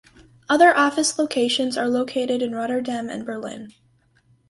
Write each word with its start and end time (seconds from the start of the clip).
Other 0.49 0.75
office 0.75 1.19
locations 1.19 1.77
are 1.77 1.87
located 1.87 2.41
in 2.41 2.55
Rotterdam 2.55 3.07
and 3.07 3.23
Berlin. 3.23 3.71